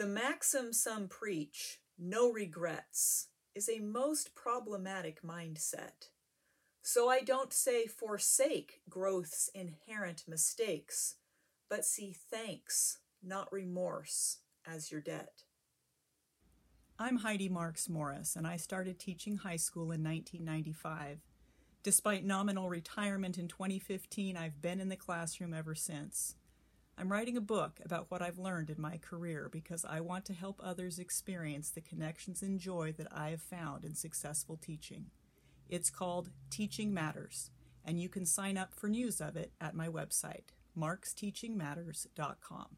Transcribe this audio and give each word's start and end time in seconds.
The 0.00 0.06
maxim 0.06 0.72
some 0.72 1.08
preach, 1.08 1.78
no 1.98 2.32
regrets, 2.32 3.26
is 3.54 3.68
a 3.68 3.80
most 3.80 4.34
problematic 4.34 5.20
mindset. 5.20 6.08
So 6.80 7.10
I 7.10 7.20
don't 7.20 7.52
say 7.52 7.84
forsake 7.86 8.80
growth's 8.88 9.50
inherent 9.54 10.24
mistakes, 10.26 11.16
but 11.68 11.84
see 11.84 12.16
thanks, 12.30 13.00
not 13.22 13.52
remorse, 13.52 14.38
as 14.66 14.90
your 14.90 15.02
debt. 15.02 15.42
I'm 16.98 17.18
Heidi 17.18 17.50
Marks 17.50 17.86
Morris, 17.86 18.36
and 18.36 18.46
I 18.46 18.56
started 18.56 18.98
teaching 18.98 19.36
high 19.36 19.56
school 19.56 19.92
in 19.92 20.02
1995. 20.02 21.18
Despite 21.82 22.24
nominal 22.24 22.70
retirement 22.70 23.36
in 23.36 23.48
2015, 23.48 24.34
I've 24.34 24.62
been 24.62 24.80
in 24.80 24.88
the 24.88 24.96
classroom 24.96 25.52
ever 25.52 25.74
since. 25.74 26.36
I'm 27.00 27.10
writing 27.10 27.38
a 27.38 27.40
book 27.40 27.80
about 27.82 28.10
what 28.10 28.20
I've 28.20 28.38
learned 28.38 28.68
in 28.68 28.78
my 28.78 28.98
career 28.98 29.48
because 29.50 29.86
I 29.86 30.00
want 30.00 30.26
to 30.26 30.34
help 30.34 30.60
others 30.62 30.98
experience 30.98 31.70
the 31.70 31.80
connections 31.80 32.42
and 32.42 32.60
joy 32.60 32.92
that 32.98 33.06
I 33.10 33.30
have 33.30 33.40
found 33.40 33.86
in 33.86 33.94
successful 33.94 34.58
teaching. 34.58 35.06
It's 35.66 35.88
called 35.88 36.28
Teaching 36.50 36.92
Matters, 36.92 37.52
and 37.86 37.98
you 37.98 38.10
can 38.10 38.26
sign 38.26 38.58
up 38.58 38.74
for 38.74 38.86
news 38.86 39.18
of 39.18 39.34
it 39.34 39.50
at 39.62 39.74
my 39.74 39.88
website, 39.88 40.50
marksteachingmatters.com. 40.78 42.76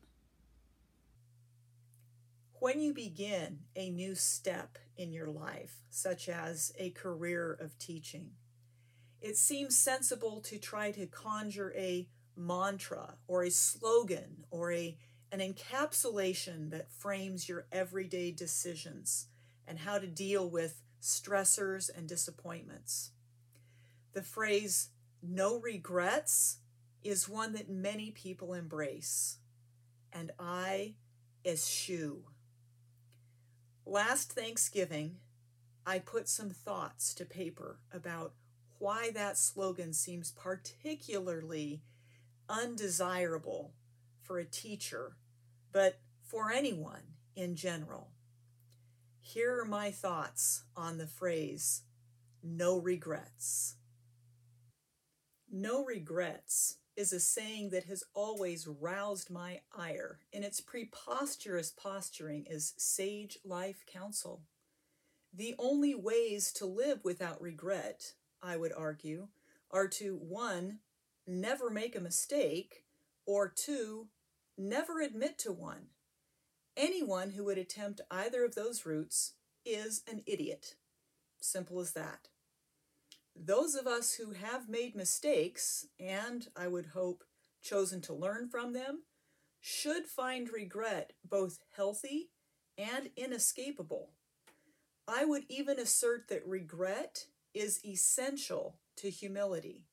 When 2.60 2.80
you 2.80 2.94
begin 2.94 3.58
a 3.74 3.90
new 3.90 4.14
step 4.14 4.78
in 4.96 5.10
your 5.10 5.30
life, 5.32 5.82
such 5.90 6.28
as 6.28 6.72
a 6.78 6.90
career 6.90 7.58
of 7.60 7.76
teaching, 7.76 8.30
it 9.20 9.36
seems 9.36 9.76
sensible 9.76 10.40
to 10.42 10.58
try 10.58 10.92
to 10.92 11.06
conjure 11.06 11.74
a 11.76 12.06
mantra 12.36 13.14
or 13.26 13.42
a 13.42 13.50
slogan 13.50 14.44
or 14.50 14.72
a 14.72 14.96
an 15.30 15.40
encapsulation 15.40 16.70
that 16.70 16.92
frames 16.92 17.48
your 17.48 17.64
everyday 17.72 18.30
decisions 18.30 19.28
and 19.66 19.78
how 19.78 19.98
to 19.98 20.06
deal 20.06 20.48
with 20.48 20.82
stressors 21.00 21.90
and 21.96 22.06
disappointments. 22.06 23.12
The 24.12 24.22
phrase 24.22 24.90
no 25.22 25.58
regrets 25.58 26.58
is 27.02 27.28
one 27.28 27.54
that 27.54 27.70
many 27.70 28.10
people 28.10 28.52
embrace, 28.52 29.38
and 30.12 30.32
I 30.38 30.94
eschew. 31.44 32.24
Last 33.86 34.32
Thanksgiving, 34.32 35.16
I 35.86 35.98
put 35.98 36.28
some 36.28 36.50
thoughts 36.50 37.14
to 37.14 37.24
paper 37.24 37.78
about 37.92 38.34
why 38.78 39.10
that 39.12 39.38
slogan 39.38 39.92
seems 39.92 40.30
particularly 40.32 41.82
undesirable 42.48 43.74
for 44.22 44.38
a 44.38 44.44
teacher, 44.44 45.16
but 45.72 46.00
for 46.22 46.50
anyone 46.50 47.16
in 47.34 47.56
general. 47.56 48.10
Here 49.20 49.60
are 49.60 49.64
my 49.64 49.90
thoughts 49.90 50.64
on 50.76 50.98
the 50.98 51.06
phrase, 51.06 51.82
no 52.42 52.78
regrets. 52.78 53.76
No 55.50 55.84
regrets 55.84 56.78
is 56.96 57.12
a 57.12 57.20
saying 57.20 57.70
that 57.70 57.84
has 57.84 58.04
always 58.14 58.66
roused 58.66 59.30
my 59.30 59.60
ire, 59.76 60.18
and 60.32 60.44
its 60.44 60.60
preposterous 60.60 61.70
posturing 61.70 62.44
is 62.48 62.74
sage 62.76 63.38
life 63.44 63.84
counsel. 63.86 64.42
The 65.32 65.54
only 65.58 65.94
ways 65.94 66.52
to 66.54 66.66
live 66.66 67.00
without 67.04 67.40
regret, 67.40 68.12
I 68.42 68.56
would 68.56 68.72
argue, 68.72 69.28
are 69.70 69.88
to 69.88 70.16
one, 70.16 70.80
never 71.26 71.70
make 71.70 71.96
a 71.96 72.00
mistake, 72.00 72.84
or 73.26 73.48
two, 73.48 74.08
never 74.58 75.00
admit 75.00 75.38
to 75.38 75.52
one. 75.52 75.88
Anyone 76.76 77.30
who 77.30 77.44
would 77.44 77.58
attempt 77.58 78.00
either 78.10 78.44
of 78.44 78.54
those 78.54 78.86
routes 78.86 79.34
is 79.64 80.02
an 80.10 80.22
idiot. 80.26 80.74
Simple 81.40 81.80
as 81.80 81.92
that. 81.92 82.28
Those 83.34 83.74
of 83.74 83.86
us 83.86 84.14
who 84.14 84.32
have 84.32 84.68
made 84.68 84.94
mistakes, 84.94 85.86
and 85.98 86.48
I 86.56 86.68
would 86.68 86.86
hope 86.86 87.24
chosen 87.62 88.00
to 88.02 88.14
learn 88.14 88.48
from 88.48 88.72
them, 88.72 89.02
should 89.60 90.06
find 90.06 90.52
regret 90.52 91.12
both 91.24 91.60
healthy 91.76 92.30
and 92.76 93.10
inescapable. 93.16 94.10
I 95.06 95.24
would 95.24 95.44
even 95.48 95.78
assert 95.78 96.28
that 96.28 96.46
regret 96.46 97.26
is 97.54 97.84
essential 97.84 98.78
to 98.96 99.10
humility. 99.10 99.86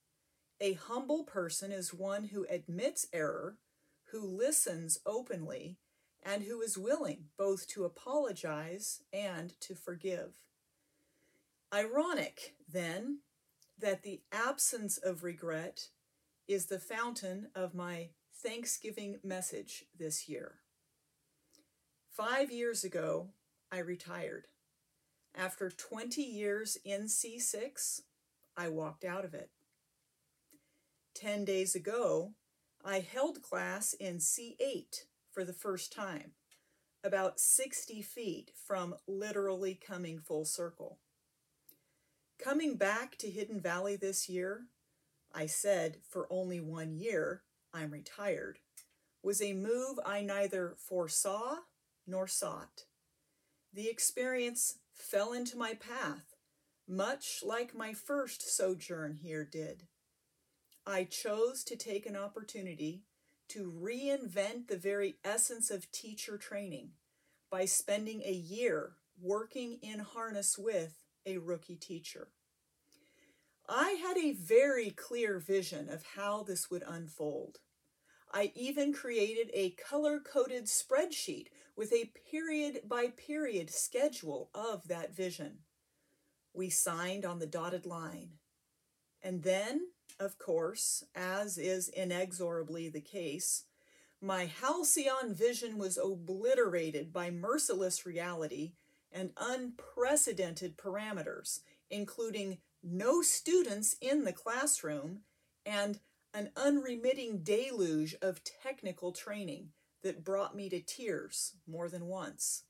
A 0.61 0.73
humble 0.73 1.23
person 1.23 1.71
is 1.71 1.93
one 1.93 2.25
who 2.25 2.45
admits 2.49 3.07
error, 3.13 3.57
who 4.11 4.21
listens 4.21 4.99
openly, 5.05 5.77
and 6.21 6.43
who 6.43 6.61
is 6.61 6.77
willing 6.77 7.25
both 7.37 7.65
to 7.69 7.85
apologize 7.85 9.01
and 9.13 9.53
to 9.61 9.73
forgive. 9.73 10.33
Ironic, 11.73 12.55
then, 12.71 13.19
that 13.77 14.03
the 14.03 14.21
absence 14.31 14.97
of 14.97 15.23
regret 15.23 15.87
is 16.47 16.65
the 16.65 16.79
fountain 16.79 17.47
of 17.55 17.73
my 17.73 18.09
Thanksgiving 18.33 19.19
message 19.23 19.85
this 19.97 20.27
year. 20.27 20.55
Five 22.11 22.51
years 22.51 22.83
ago, 22.83 23.29
I 23.71 23.79
retired. 23.79 24.47
After 25.33 25.69
20 25.69 26.21
years 26.21 26.77
in 26.83 27.03
C6, 27.03 28.01
I 28.57 28.67
walked 28.67 29.05
out 29.05 29.23
of 29.23 29.33
it. 29.33 29.51
10 31.15 31.45
days 31.45 31.75
ago, 31.75 32.33
I 32.83 32.99
held 32.99 33.41
class 33.41 33.93
in 33.93 34.17
C8 34.17 35.03
for 35.31 35.43
the 35.43 35.53
first 35.53 35.91
time, 35.91 36.31
about 37.03 37.39
60 37.39 38.01
feet 38.01 38.51
from 38.55 38.95
literally 39.07 39.75
coming 39.75 40.19
full 40.19 40.45
circle. 40.45 40.99
Coming 42.41 42.75
back 42.75 43.17
to 43.17 43.29
Hidden 43.29 43.59
Valley 43.59 43.95
this 43.95 44.29
year, 44.29 44.67
I 45.33 45.45
said 45.45 45.97
for 46.09 46.27
only 46.29 46.59
one 46.59 46.95
year, 46.95 47.43
I'm 47.73 47.91
retired, 47.91 48.59
was 49.21 49.41
a 49.41 49.53
move 49.53 49.99
I 50.05 50.21
neither 50.21 50.75
foresaw 50.77 51.57
nor 52.07 52.27
sought. 52.27 52.85
The 53.73 53.89
experience 53.89 54.79
fell 54.93 55.33
into 55.33 55.57
my 55.57 55.73
path, 55.73 56.35
much 56.87 57.43
like 57.45 57.75
my 57.75 57.93
first 57.93 58.55
sojourn 58.55 59.15
here 59.21 59.45
did. 59.45 59.83
I 60.85 61.03
chose 61.03 61.63
to 61.65 61.75
take 61.75 62.05
an 62.05 62.15
opportunity 62.15 63.03
to 63.49 63.71
reinvent 63.71 64.67
the 64.67 64.77
very 64.77 65.15
essence 65.23 65.71
of 65.71 65.91
teacher 65.91 66.37
training 66.37 66.91
by 67.51 67.65
spending 67.65 68.21
a 68.23 68.31
year 68.31 68.93
working 69.21 69.79
in 69.81 69.99
harness 69.99 70.57
with 70.57 71.03
a 71.25 71.37
rookie 71.37 71.75
teacher. 71.75 72.29
I 73.67 73.91
had 73.91 74.17
a 74.17 74.33
very 74.33 74.89
clear 74.89 75.39
vision 75.39 75.89
of 75.89 76.03
how 76.15 76.43
this 76.43 76.71
would 76.71 76.83
unfold. 76.87 77.59
I 78.31 78.51
even 78.55 78.93
created 78.93 79.49
a 79.53 79.71
color 79.71 80.19
coded 80.19 80.65
spreadsheet 80.65 81.47
with 81.75 81.91
a 81.93 82.11
period 82.31 82.81
by 82.87 83.07
period 83.07 83.71
schedule 83.71 84.49
of 84.53 84.87
that 84.87 85.15
vision. 85.15 85.59
We 86.53 86.69
signed 86.69 87.25
on 87.25 87.39
the 87.39 87.47
dotted 87.47 87.85
line. 87.85 88.33
And 89.21 89.43
then 89.43 89.81
of 90.19 90.37
course, 90.37 91.03
as 91.15 91.57
is 91.57 91.89
inexorably 91.89 92.89
the 92.89 93.01
case, 93.01 93.63
my 94.21 94.45
halcyon 94.45 95.33
vision 95.33 95.77
was 95.77 95.97
obliterated 95.97 97.13
by 97.13 97.31
merciless 97.31 98.05
reality 98.05 98.73
and 99.11 99.31
unprecedented 99.37 100.77
parameters, 100.77 101.61
including 101.89 102.57
no 102.83 103.21
students 103.21 103.95
in 104.01 104.25
the 104.25 104.33
classroom 104.33 105.21
and 105.65 105.99
an 106.33 106.49
unremitting 106.55 107.39
deluge 107.39 108.15
of 108.21 108.43
technical 108.43 109.11
training 109.11 109.69
that 110.03 110.23
brought 110.23 110.55
me 110.55 110.69
to 110.69 110.79
tears 110.79 111.55
more 111.67 111.89
than 111.89 112.05
once. 112.05 112.63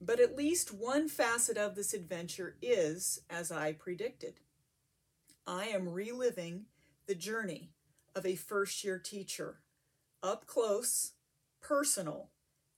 But 0.00 0.20
at 0.20 0.36
least 0.36 0.72
one 0.72 1.08
facet 1.08 1.56
of 1.56 1.74
this 1.74 1.94
adventure 1.94 2.56
is 2.60 3.20
as 3.30 3.50
I 3.50 3.72
predicted. 3.72 4.40
I 5.46 5.66
am 5.66 5.90
reliving 5.90 6.66
the 7.06 7.14
journey 7.14 7.70
of 8.14 8.24
a 8.24 8.34
first 8.34 8.82
year 8.82 8.98
teacher, 8.98 9.60
up 10.22 10.46
close, 10.46 11.12
personal, 11.60 12.30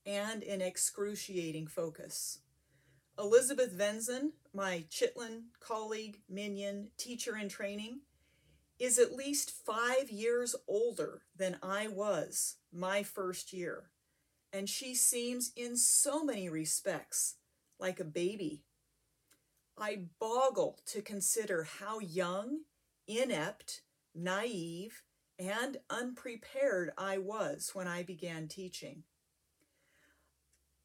and 0.05 0.43
in 0.43 0.61
excruciating 0.61 1.67
focus. 1.67 2.39
Elizabeth 3.17 3.71
Venzen, 3.71 4.31
my 4.53 4.83
Chitlin 4.91 5.43
colleague, 5.61 6.19
minion, 6.29 6.89
teacher 6.97 7.37
in 7.37 7.47
training, 7.47 8.01
is 8.79 8.99
at 8.99 9.15
least 9.15 9.49
five 9.49 10.11
years 10.11 10.55
older 10.67 11.21
than 11.35 11.57
I 11.63 11.87
was 11.87 12.57
my 12.71 13.01
first 13.01 13.53
year, 13.53 13.91
and 14.51 14.69
she 14.69 14.93
seems 14.93 15.51
in 15.55 15.77
so 15.77 16.23
many 16.23 16.49
respects 16.49 17.35
like 17.79 17.99
a 17.99 18.05
baby 18.05 18.63
I 19.77 19.99
boggle 20.19 20.79
to 20.87 21.01
consider 21.01 21.63
how 21.63 21.99
young, 21.99 22.61
inept, 23.07 23.81
naive, 24.15 25.03
and 25.37 25.77
unprepared 25.89 26.91
I 26.97 27.19
was 27.19 27.71
when 27.73 27.87
I 27.87 28.01
began 28.01 28.47
teaching. 28.47 29.03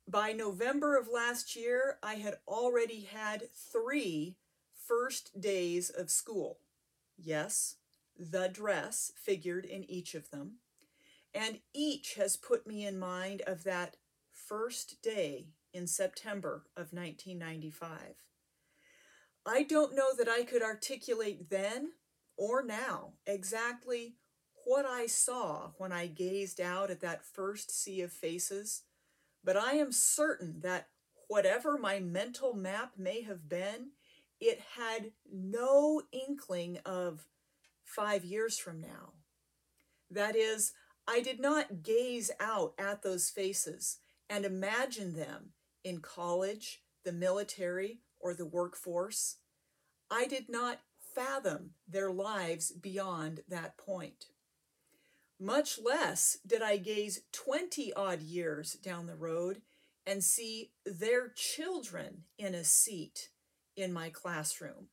By 0.07 0.33
November 0.33 0.99
of 0.99 1.09
last 1.09 1.57
year, 1.57 1.99
I 2.03 2.15
had 2.17 2.35
already 2.47 3.03
had 3.03 3.49
three 3.55 4.37
first 4.75 5.41
days 5.41 5.89
of 5.89 6.11
school. 6.11 6.59
Yes, 7.17 7.77
the 8.19 8.49
dress 8.49 9.13
figured 9.17 9.65
in 9.65 9.91
each 9.91 10.15
of 10.15 10.31
them, 10.31 10.57
and 11.33 11.61
each 11.73 12.15
has 12.15 12.37
put 12.37 12.67
me 12.67 12.85
in 12.85 12.99
mind 12.99 13.41
of 13.47 13.65
that 13.65 13.97
first 14.31 15.01
day 15.01 15.47
in 15.73 15.87
September 15.87 16.65
of 16.77 16.93
1995. 16.93 18.17
I 19.45 19.65
don't 19.65 19.95
know 19.95 20.15
that 20.17 20.29
I 20.29 20.45
could 20.45 20.63
articulate 20.63 21.51
then 21.51 21.93
or 22.37 22.63
now 22.63 23.15
exactly 23.27 24.17
what 24.65 24.87
I 24.87 25.07
saw 25.07 25.71
when 25.79 25.93
I 25.93 26.07
gazed 26.07 26.61
out 26.61 26.91
at 26.91 27.01
that 27.01 27.25
first 27.25 27.71
sea 27.71 28.01
of 28.03 28.13
faces, 28.13 28.83
but 29.43 29.57
I 29.57 29.73
am 29.73 29.91
certain 29.91 30.61
that 30.61 30.89
whatever 31.29 31.77
my 31.77 31.99
mental 31.99 32.55
map 32.55 32.93
may 32.97 33.23
have 33.23 33.49
been, 33.49 33.91
it 34.41 34.61
had 34.77 35.13
no 35.33 36.03
inkling 36.13 36.79
of 36.85 37.27
five 37.85 38.25
years 38.25 38.59
from 38.59 38.81
now. 38.81 39.15
That 40.11 40.37
is, 40.37 40.73
I 41.09 41.21
did 41.21 41.41
not 41.41 41.83
gaze 41.83 42.31
out 42.39 42.75
at 42.79 43.03
those 43.03 43.31
faces 43.31 43.99
and 44.31 44.45
imagine 44.45 45.15
them 45.15 45.53
in 45.83 46.01
college, 46.01 46.83
the 47.05 47.13
military, 47.13 48.01
or 48.23 48.35
the 48.35 48.47
workforce. 48.47 49.37
I 50.11 50.27
did 50.27 50.49
not 50.49 50.81
fathom 51.15 51.73
their 51.87 52.11
lives 52.11 52.71
beyond 52.71 53.41
that 53.49 53.77
point. 53.77 54.27
Much 55.39 55.79
less 55.83 56.39
did 56.47 56.63
I 56.63 56.77
gaze 56.77 57.23
20 57.33 57.93
odd 57.95 58.23
years 58.23 58.75
down 58.75 59.07
the 59.07 59.17
road 59.17 59.61
and 60.07 60.23
see 60.23 60.71
their 60.87 61.29
children 61.29 62.25
in 62.39 62.55
a 62.55 62.65
seat 62.65 63.31
in 63.77 63.93
my 63.93 64.11
classroom. 64.11 64.89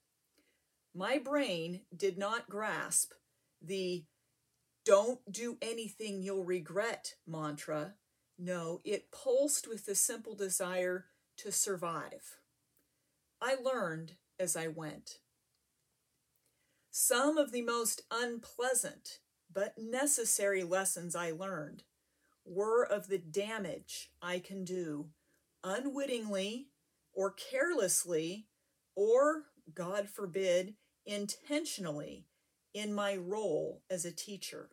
My 0.96 1.20
brain 1.20 1.82
did 1.96 2.18
not 2.18 2.50
grasp 2.50 3.12
the 3.62 4.06
don't 4.86 5.20
do 5.32 5.58
anything 5.62 6.24
you'll 6.24 6.46
regret 6.46 7.16
mantra. 7.28 7.94
No, 8.38 8.82
it 8.84 9.12
pulsed 9.12 9.68
with 9.68 9.86
the 9.86 9.96
simple 9.96 10.34
desire 10.34 11.06
to 11.38 11.52
survive. 11.52 12.38
I 13.42 13.56
learned 13.56 14.14
as 14.40 14.56
I 14.56 14.68
went. 14.68 15.20
Some 16.92 17.38
of 17.38 17.52
the 17.52 17.62
most 17.62 18.02
unpleasant 18.12 19.20
but 19.52 19.78
necessary 19.78 20.64
lessons 20.64 21.16
I 21.16 21.32
learned 21.32 21.84
were 22.46 22.84
of 22.84 23.08
the 23.08 23.18
damage 23.18 24.12
I 24.22 24.40
can 24.40 24.64
do 24.64 25.10
unwittingly 25.64 26.68
or 27.14 27.32
carelessly 27.32 28.48
or, 28.96 29.46
God 29.74 30.10
forbid, 30.10 30.76
intentionally 31.06 32.28
in 32.74 32.94
my 32.94 33.16
role 33.16 33.84
as 33.90 34.06
a 34.06 34.12
teacher. 34.12 34.70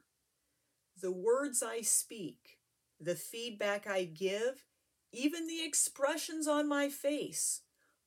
The 1.00 1.12
words 1.12 1.62
I 1.62 1.82
speak, 1.82 2.58
the 3.00 3.14
feedback 3.14 3.86
I 3.86 4.04
give, 4.04 4.64
even 5.12 5.46
the 5.46 5.64
expressions 5.64 6.48
on 6.48 6.68
my 6.68 6.88
face 6.88 7.62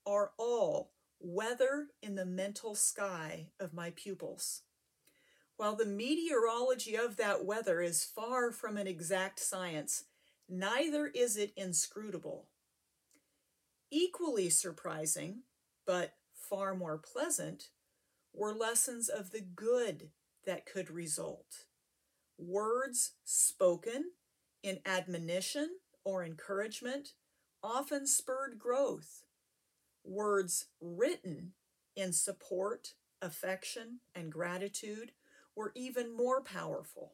are 0.10 0.32
all 0.40 0.92
weather 1.20 1.90
in 2.02 2.16
the 2.16 2.26
mental 2.26 2.74
sky 2.74 3.50
of 3.60 3.74
my 3.74 3.92
pupils. 3.92 4.64
While 5.56 5.76
the 5.76 5.86
meteorology 5.86 6.96
of 6.96 7.18
that 7.18 7.46
weather 7.46 7.80
is 7.80 8.04
far 8.04 8.52
from 8.52 8.76
an 8.76 8.88
exact 8.88 9.40
science, 9.40 10.06
neither 10.48 11.08
is 11.08 11.38
it 11.38 11.54
inscrutable. 11.56 12.48
Equally 13.92 14.50
surprising, 14.50 15.44
but 15.86 16.16
far 16.34 16.74
more 16.74 16.98
pleasant, 16.98 17.70
were 18.34 18.54
lessons 18.54 19.10
of 19.10 19.30
the 19.30 19.42
good 19.42 20.10
that 20.46 20.66
could 20.66 20.90
result. 20.90 21.66
Words 22.38 23.12
spoken 23.26 24.06
in 24.64 24.80
admonition 24.88 25.70
or 26.04 26.24
encouragement 26.24 27.14
often 27.62 28.08
spurred 28.08 28.58
growth. 28.58 29.24
Words 30.04 30.66
written 30.82 31.54
in 31.96 32.14
support, 32.14 32.94
affection, 33.22 34.00
and 34.16 34.32
gratitude 34.32 35.12
were 35.56 35.72
even 35.76 36.16
more 36.16 36.42
powerful. 36.42 37.14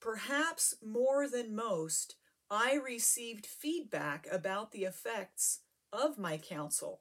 Perhaps 0.00 0.76
more 0.84 1.28
than 1.28 1.54
most, 1.54 2.16
I 2.50 2.74
received 2.74 3.46
feedback 3.46 4.26
about 4.30 4.72
the 4.72 4.84
effects 4.84 5.60
of 5.92 6.18
my 6.18 6.36
counsel. 6.36 7.00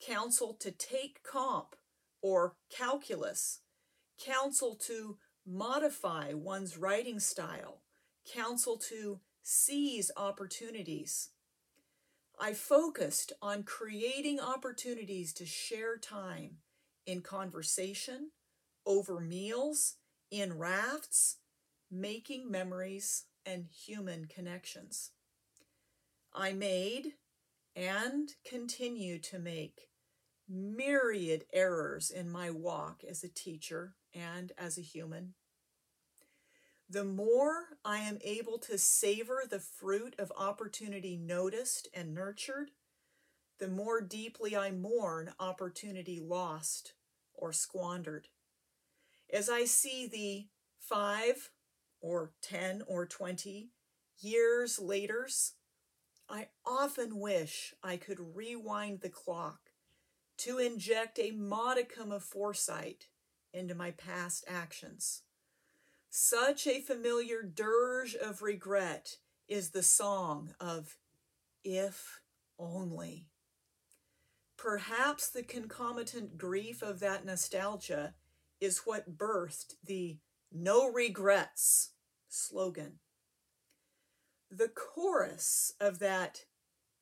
Counsel 0.00 0.54
to 0.54 0.70
take 0.70 1.22
comp 1.22 1.76
or 2.20 2.56
calculus, 2.70 3.60
counsel 4.18 4.74
to 4.74 5.16
modify 5.46 6.32
one's 6.34 6.76
writing 6.76 7.20
style, 7.20 7.80
counsel 8.30 8.76
to 8.76 9.20
seize 9.42 10.10
opportunities. 10.16 11.30
I 12.38 12.52
focused 12.52 13.32
on 13.40 13.62
creating 13.62 14.40
opportunities 14.40 15.32
to 15.34 15.46
share 15.46 15.96
time 15.96 16.58
in 17.06 17.22
conversation, 17.22 18.30
over 18.84 19.20
meals, 19.20 19.96
in 20.30 20.58
rafts, 20.58 21.38
making 21.90 22.50
memories, 22.50 23.24
and 23.46 23.66
human 23.66 24.26
connections. 24.26 25.12
I 26.34 26.52
made 26.52 27.14
and 27.74 28.30
continue 28.44 29.18
to 29.20 29.38
make 29.38 29.88
myriad 30.48 31.44
errors 31.52 32.10
in 32.10 32.30
my 32.30 32.50
walk 32.50 33.02
as 33.08 33.24
a 33.24 33.28
teacher 33.28 33.94
and 34.12 34.52
as 34.58 34.76
a 34.76 34.82
human. 34.82 35.34
The 36.88 37.04
more 37.04 37.78
I 37.84 37.98
am 37.98 38.18
able 38.22 38.58
to 38.58 38.78
savor 38.78 39.42
the 39.48 39.58
fruit 39.58 40.14
of 40.18 40.32
opportunity 40.36 41.16
noticed 41.16 41.88
and 41.92 42.14
nurtured, 42.14 42.70
the 43.58 43.66
more 43.66 44.00
deeply 44.00 44.56
I 44.56 44.70
mourn 44.70 45.32
opportunity 45.40 46.20
lost 46.20 46.92
or 47.34 47.52
squandered. 47.52 48.28
As 49.32 49.48
I 49.50 49.64
see 49.64 50.06
the 50.06 50.46
five 50.78 51.50
or 52.00 52.32
10 52.42 52.82
or 52.86 53.04
20 53.04 53.70
years 54.20 54.78
later, 54.78 55.28
I 56.28 56.48
often 56.64 57.18
wish 57.18 57.74
I 57.82 57.96
could 57.96 58.36
rewind 58.36 59.00
the 59.00 59.08
clock 59.08 59.70
to 60.38 60.58
inject 60.58 61.18
a 61.18 61.32
modicum 61.32 62.12
of 62.12 62.22
foresight 62.22 63.08
into 63.52 63.74
my 63.74 63.90
past 63.90 64.44
actions. 64.46 65.22
Such 66.18 66.66
a 66.66 66.80
familiar 66.80 67.42
dirge 67.42 68.14
of 68.14 68.40
regret 68.40 69.18
is 69.48 69.72
the 69.72 69.82
song 69.82 70.54
of 70.58 70.96
If 71.62 72.22
Only. 72.58 73.28
Perhaps 74.56 75.28
the 75.28 75.42
concomitant 75.42 76.38
grief 76.38 76.80
of 76.80 77.00
that 77.00 77.26
nostalgia 77.26 78.14
is 78.62 78.86
what 78.86 79.18
birthed 79.18 79.74
the 79.84 80.16
No 80.50 80.90
Regrets 80.90 81.90
slogan. 82.30 82.98
The 84.50 84.68
chorus 84.68 85.74
of 85.78 85.98
that 85.98 86.46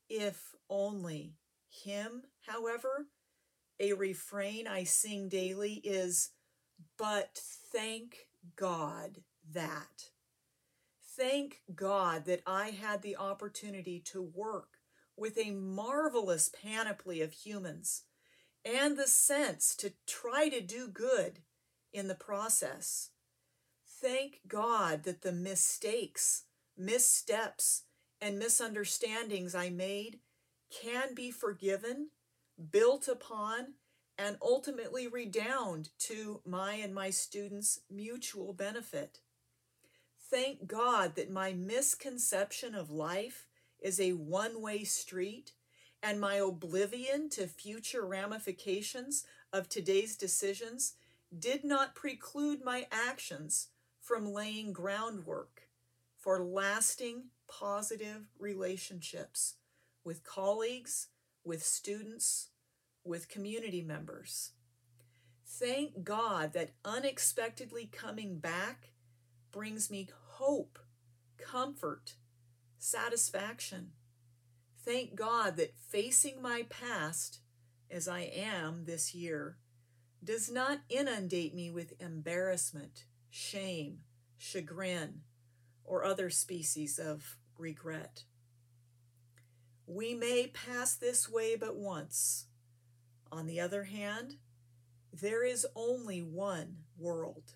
If 0.08 0.56
Only 0.68 1.36
hymn, 1.70 2.24
however, 2.48 3.06
a 3.78 3.92
refrain 3.92 4.66
I 4.66 4.82
sing 4.82 5.28
daily 5.28 5.74
is, 5.84 6.30
but 6.98 7.38
thank 7.70 8.26
God 8.56 9.22
that. 9.52 10.10
Thank 11.16 11.62
God 11.74 12.24
that 12.24 12.42
I 12.46 12.70
had 12.70 13.02
the 13.02 13.16
opportunity 13.16 14.00
to 14.06 14.22
work 14.22 14.78
with 15.16 15.38
a 15.38 15.52
marvelous 15.52 16.50
panoply 16.62 17.20
of 17.20 17.32
humans 17.32 18.02
and 18.64 18.96
the 18.96 19.06
sense 19.06 19.76
to 19.76 19.92
try 20.06 20.48
to 20.48 20.60
do 20.60 20.88
good 20.88 21.40
in 21.92 22.08
the 22.08 22.14
process. 22.14 23.10
Thank 23.86 24.40
God 24.48 25.04
that 25.04 25.22
the 25.22 25.32
mistakes, 25.32 26.44
missteps, 26.76 27.84
and 28.20 28.38
misunderstandings 28.38 29.54
I 29.54 29.70
made 29.70 30.18
can 30.70 31.14
be 31.14 31.30
forgiven 31.30 32.08
built 32.70 33.08
upon, 33.08 33.74
and 34.18 34.36
ultimately 34.40 35.08
redound 35.08 35.90
to 35.98 36.40
my 36.46 36.74
and 36.74 36.94
my 36.94 37.10
students' 37.10 37.80
mutual 37.90 38.52
benefit. 38.52 39.20
Thank 40.30 40.66
God 40.66 41.16
that 41.16 41.30
my 41.30 41.52
misconception 41.52 42.74
of 42.74 42.90
life 42.90 43.46
is 43.80 44.00
a 44.00 44.12
one 44.12 44.62
way 44.62 44.84
street 44.84 45.52
and 46.02 46.20
my 46.20 46.34
oblivion 46.34 47.28
to 47.30 47.46
future 47.46 48.06
ramifications 48.06 49.24
of 49.52 49.68
today's 49.68 50.16
decisions 50.16 50.94
did 51.36 51.64
not 51.64 51.94
preclude 51.94 52.64
my 52.64 52.86
actions 52.92 53.68
from 54.00 54.32
laying 54.32 54.72
groundwork 54.72 55.62
for 56.18 56.40
lasting 56.40 57.24
positive 57.48 58.26
relationships 58.38 59.54
with 60.04 60.24
colleagues, 60.24 61.08
with 61.44 61.62
students, 61.62 62.50
with 63.04 63.28
community 63.28 63.82
members. 63.82 64.52
Thank 65.46 66.04
God 66.04 66.52
that 66.54 66.70
unexpectedly 66.84 67.86
coming 67.86 68.38
back 68.38 68.94
brings 69.52 69.90
me 69.90 70.08
hope, 70.30 70.78
comfort, 71.38 72.14
satisfaction. 72.78 73.92
Thank 74.84 75.14
God 75.14 75.56
that 75.56 75.76
facing 75.76 76.42
my 76.42 76.66
past, 76.68 77.40
as 77.90 78.08
I 78.08 78.20
am 78.20 78.84
this 78.84 79.14
year, 79.14 79.58
does 80.22 80.50
not 80.50 80.80
inundate 80.88 81.54
me 81.54 81.70
with 81.70 82.00
embarrassment, 82.00 83.04
shame, 83.30 83.98
chagrin, 84.38 85.20
or 85.84 86.04
other 86.04 86.30
species 86.30 86.98
of 86.98 87.36
regret. 87.58 88.24
We 89.86 90.14
may 90.14 90.46
pass 90.46 90.94
this 90.94 91.28
way 91.28 91.56
but 91.56 91.76
once. 91.76 92.46
On 93.34 93.46
the 93.46 93.58
other 93.58 93.82
hand, 93.82 94.36
there 95.12 95.42
is 95.42 95.66
only 95.74 96.22
one 96.22 96.76
world, 96.96 97.54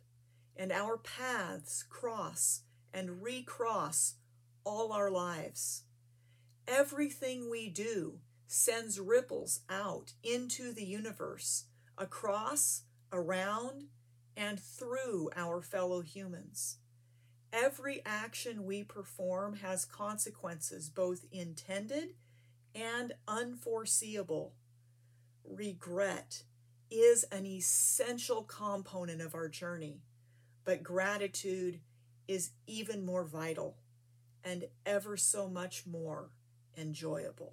and 0.56 0.73
our 0.73 0.99
paths 0.99 1.85
cross 1.88 2.62
and 2.92 3.23
recross 3.23 4.16
all 4.64 4.92
our 4.92 5.08
lives. 5.08 5.85
Everything 6.66 7.49
we 7.49 7.68
do 7.68 8.18
sends 8.44 8.99
ripples 8.99 9.61
out 9.70 10.14
into 10.25 10.73
the 10.73 10.85
universe, 10.85 11.66
across, 11.97 12.82
around, 13.12 13.85
and 14.37 14.58
through 14.58 15.30
our 15.37 15.62
fellow 15.62 16.00
humans. 16.00 16.78
Every 17.52 18.02
action 18.04 18.64
we 18.64 18.82
perform 18.82 19.58
has 19.58 19.85
consequences, 19.85 20.90
both 20.90 21.25
intended 21.30 22.14
and 22.75 23.12
unforeseeable. 23.28 24.54
Regret 25.50 26.43
is 26.90 27.25
an 27.25 27.47
essential 27.47 28.43
component 28.43 29.21
of 29.21 29.35
our 29.35 29.49
journey, 29.49 30.02
but 30.64 30.83
gratitude 30.83 31.81
is 32.26 32.50
even 32.67 33.05
more 33.05 33.25
vital 33.25 33.76
and 34.45 34.64
ever 34.87 35.17
so 35.17 35.49
much 35.49 35.87
more 35.87 36.31
enjoyable. 36.76 37.52